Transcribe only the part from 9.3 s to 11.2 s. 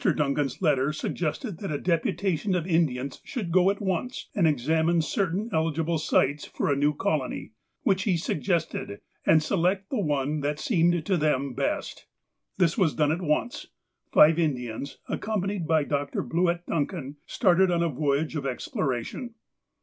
select the one that seemed to